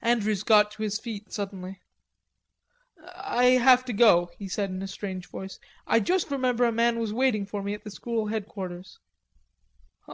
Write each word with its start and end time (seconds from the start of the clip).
Andrews 0.00 0.42
got 0.42 0.70
to 0.70 0.82
his 0.82 0.98
feet 0.98 1.30
suddenly. 1.34 1.82
"I've 3.14 3.60
got 3.62 3.86
to 3.88 3.92
go," 3.92 4.30
he 4.38 4.48
said 4.48 4.70
in 4.70 4.80
a 4.80 4.88
strange 4.88 5.26
voice.... 5.28 5.58
"I 5.86 6.00
just 6.00 6.30
remember 6.30 6.64
a 6.64 6.72
man 6.72 6.98
was 6.98 7.12
waiting 7.12 7.44
for 7.44 7.62
me 7.62 7.74
at 7.74 7.84
the 7.84 7.90
School 7.90 8.28
Headquarters." 8.28 8.98